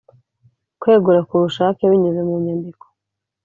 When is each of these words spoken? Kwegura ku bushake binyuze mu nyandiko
Kwegura 0.79 1.19
ku 1.27 1.33
bushake 1.43 1.81
binyuze 1.91 2.21
mu 2.27 2.35
nyandiko 2.45 2.85